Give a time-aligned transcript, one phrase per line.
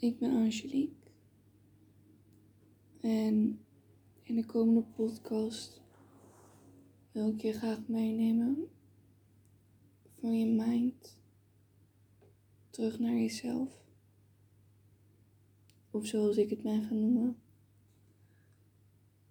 [0.00, 1.10] Ik ben Angelique.
[3.00, 3.64] En
[4.22, 5.80] in de komende podcast
[7.12, 8.68] wil ik je graag meenemen
[10.20, 11.18] van je mind
[12.70, 13.84] terug naar jezelf.
[15.90, 17.36] Of zoals ik het ben gaan noemen.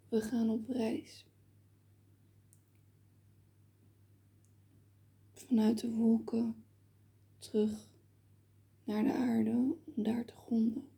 [0.09, 1.25] We gaan op reis.
[5.31, 6.63] Vanuit de wolken
[7.39, 7.95] terug
[8.87, 10.89] naar de aarde om daar te gronden.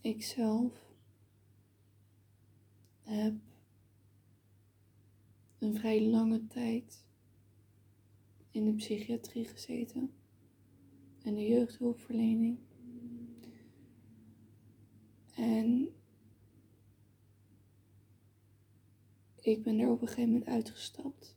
[0.00, 0.94] Ikzelf
[3.02, 3.34] heb
[5.58, 7.04] een vrij lange tijd
[8.50, 10.12] in de psychiatrie gezeten
[11.22, 12.58] en de jeugdhulpverlening.
[15.34, 15.94] En
[19.50, 21.36] ik ben er op een gegeven moment uitgestapt.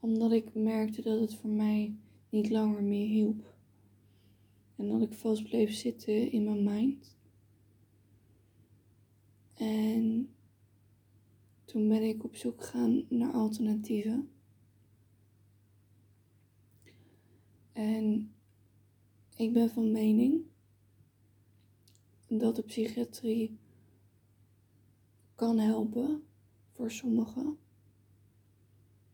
[0.00, 1.96] Omdat ik merkte dat het voor mij
[2.28, 3.54] niet langer meer hielp.
[4.76, 7.16] En dat ik vast bleef zitten in mijn mind.
[9.54, 10.34] En
[11.64, 14.28] toen ben ik op zoek gegaan naar alternatieven.
[17.72, 18.34] En
[19.36, 20.42] ik ben van mening
[22.28, 23.58] dat de psychiatrie
[25.34, 26.26] kan helpen
[26.72, 27.58] voor sommigen,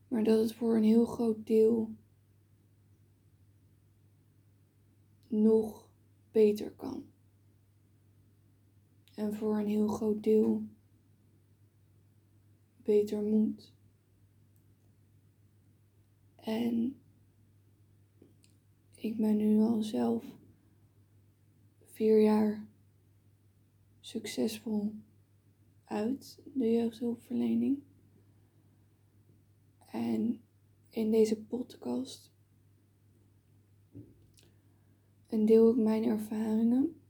[0.08, 1.90] maar dat het voor een heel groot deel
[5.26, 5.88] nog
[6.30, 7.04] beter kan.
[9.14, 10.62] En voor een heel groot deel
[12.82, 13.72] beter moet.
[16.36, 17.00] En
[18.94, 20.24] ik ben nu al zelf
[21.84, 22.66] vier jaar
[24.00, 24.94] succesvol
[25.90, 27.78] uit de jeugdhulpverlening.
[29.90, 30.40] En
[30.88, 32.30] in deze podcast
[35.46, 37.00] deel ik mijn ervaringen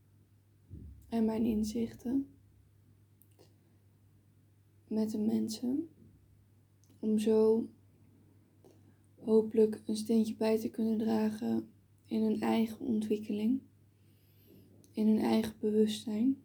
[1.08, 2.26] en mijn inzichten
[4.86, 5.88] met de mensen.
[6.98, 7.68] Om zo
[9.14, 11.68] hopelijk een steentje bij te kunnen dragen
[12.04, 13.60] in hun eigen ontwikkeling,
[14.92, 16.42] in hun eigen bewustzijn.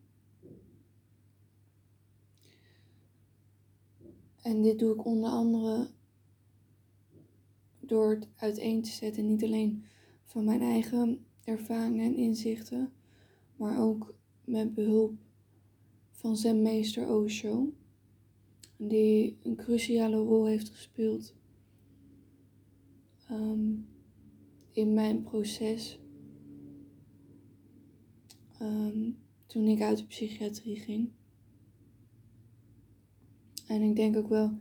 [4.46, 5.88] En dit doe ik onder andere
[7.80, 9.84] door het uiteen te zetten, niet alleen
[10.24, 12.92] van mijn eigen ervaringen en inzichten,
[13.56, 15.14] maar ook met behulp
[16.12, 17.74] van zenmeester Osho,
[18.78, 21.34] die een cruciale rol heeft gespeeld
[23.28, 23.74] ehm,
[24.72, 26.00] in mijn proces
[28.60, 29.12] ehm,
[29.46, 31.12] toen ik uit de psychiatrie ging.
[33.68, 34.52] En ik denk ook wel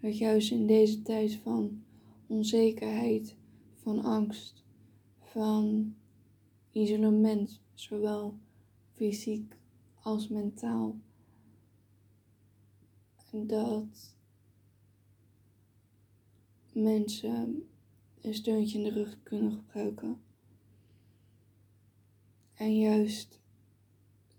[0.00, 1.82] dat juist in deze tijd van
[2.26, 3.36] onzekerheid,
[3.74, 4.64] van angst,
[5.18, 5.94] van
[6.70, 8.38] isolement, zowel
[8.92, 9.56] fysiek
[10.02, 10.96] als mentaal,
[13.30, 14.14] dat
[16.72, 17.68] mensen
[18.20, 20.20] een steuntje in de rug kunnen gebruiken.
[22.54, 23.40] En juist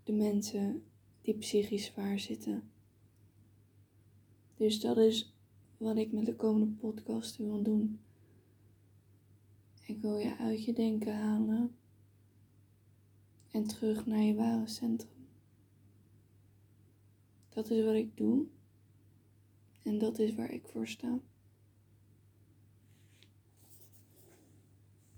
[0.03, 0.83] de mensen
[1.21, 2.70] die psychisch zwaar zitten.
[4.61, 5.33] Dus dat is
[5.77, 7.99] wat ik met de komende podcast wil doen.
[9.85, 11.75] Ik wil je uit je denken halen
[13.51, 15.27] en terug naar je ware centrum.
[17.49, 18.45] Dat is wat ik doe
[19.83, 21.19] en dat is waar ik voor sta.